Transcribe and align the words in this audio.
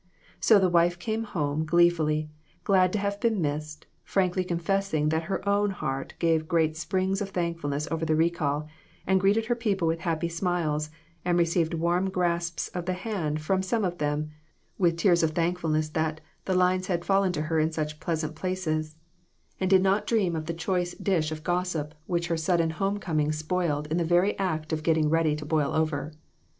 So 0.39 0.57
the 0.57 0.67
wife 0.67 0.97
came 0.97 1.25
home 1.25 1.63
gleefully, 1.63 2.31
glad 2.63 2.91
to 2.93 2.97
have 2.97 3.19
been 3.21 3.39
missed, 3.39 3.85
frankly 4.03 4.43
confessing 4.43 5.09
that 5.09 5.25
her 5.29 5.47
own 5.47 5.69
heart 5.69 6.15
gave 6.17 6.47
great 6.47 6.75
springs 6.75 7.21
of 7.21 7.29
thankfulness 7.29 7.87
over 7.91 8.03
the 8.03 8.15
recall, 8.15 8.67
and 9.05 9.19
greeted 9.19 9.45
her 9.45 9.53
people 9.53 9.87
with 9.87 9.99
happy 9.99 10.27
smiles, 10.27 10.89
and 11.23 11.37
received 11.37 11.75
warm 11.75 12.09
grasps 12.09 12.67
of 12.69 12.87
the 12.87 12.93
hand 12.93 13.41
from 13.41 13.61
some 13.61 13.85
of 13.85 13.99
them, 13.99 14.31
with 14.79 14.97
tears 14.97 15.21
of 15.21 15.33
thankfulness 15.35 15.89
that 15.89 16.19
"the 16.45 16.55
lines 16.55 16.87
had 16.87 17.05
fallen 17.05 17.31
to 17.33 17.43
her 17.43 17.59
in 17.59 17.71
such 17.71 17.99
pleasant 17.99 18.33
places," 18.35 18.95
and 19.59 19.69
did 19.69 19.83
not 19.83 20.07
dream 20.07 20.35
of 20.35 20.47
CROSS 20.47 20.47
LOTS. 20.47 20.47
IQ/ 20.47 20.47
the 20.47 20.59
choice 20.63 20.93
dish 20.95 21.31
of 21.31 21.43
gossip 21.43 21.93
which 22.07 22.25
her 22.25 22.37
sudden 22.37 22.71
home 22.71 22.97
coming 22.97 23.31
spoiled 23.31 23.85
in 23.91 23.97
the 23.97 24.03
very 24.03 24.35
act 24.39 24.73
of 24.73 24.81
getting 24.81 25.11
ready 25.11 25.35
to 25.35 25.45
boil 25.45 25.71
over. 25.75 26.11